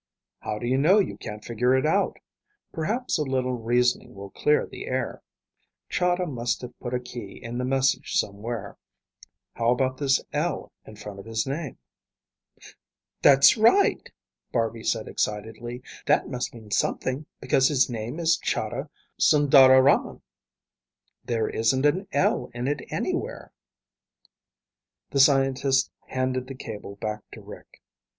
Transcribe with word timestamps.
"How 0.39 0.57
do 0.57 0.65
you 0.65 0.79
know 0.79 0.97
you 0.97 1.15
can't 1.15 1.45
figure 1.45 1.75
it 1.75 1.85
out? 1.85 2.17
Perhaps 2.71 3.19
a 3.19 3.21
little 3.21 3.53
reasoning 3.53 4.15
will 4.15 4.31
clear 4.31 4.65
the 4.65 4.87
air. 4.87 5.21
Chahda 5.91 6.25
must 6.25 6.63
have 6.63 6.73
put 6.79 6.95
a 6.95 6.99
key 6.99 7.39
in 7.39 7.59
the 7.59 7.65
message 7.65 8.15
somewhere. 8.15 8.77
How 9.53 9.69
about 9.69 9.97
this 9.97 10.19
'L' 10.33 10.71
in 10.87 10.95
front 10.95 11.19
of 11.19 11.25
his 11.27 11.45
name?" 11.45 11.77
"That's 13.21 13.55
right," 13.57 14.11
Barby 14.51 14.81
said 14.83 15.07
excitedly. 15.07 15.83
"That 16.07 16.27
must 16.27 16.51
mean 16.51 16.71
something, 16.71 17.27
because 17.39 17.67
his 17.67 17.87
name 17.87 18.17
is 18.19 18.37
Chahda 18.43 18.89
Sundararaman. 19.19 20.23
There 21.25 21.47
isn't 21.47 21.85
an 21.85 22.07
L 22.11 22.49
in 22.55 22.67
it 22.67 22.81
anywhere." 22.89 23.51
The 25.11 25.19
scientist 25.19 25.91
handed 26.07 26.47
the 26.47 26.55
cable 26.55 26.95
back 26.95 27.21
to 27.33 27.41
Rick. 27.41 27.83